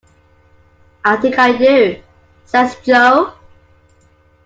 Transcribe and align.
"I 1.05 1.15
think 1.17 1.37
I 1.37 1.55
do," 1.55 2.01
says 2.45 2.75
Jo. 2.83 3.35